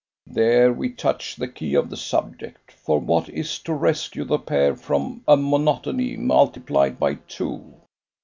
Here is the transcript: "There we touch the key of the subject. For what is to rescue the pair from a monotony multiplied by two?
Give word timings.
"There 0.25 0.73
we 0.73 0.89
touch 0.89 1.35
the 1.35 1.47
key 1.47 1.75
of 1.75 1.91
the 1.91 1.95
subject. 1.95 2.71
For 2.71 2.99
what 2.99 3.29
is 3.29 3.59
to 3.59 3.73
rescue 3.75 4.23
the 4.25 4.39
pair 4.39 4.75
from 4.75 5.23
a 5.27 5.37
monotony 5.37 6.17
multiplied 6.17 6.97
by 6.97 7.19
two? 7.27 7.75